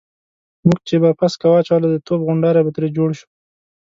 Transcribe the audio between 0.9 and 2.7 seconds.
به پسکه واچوله د توپ غونډاری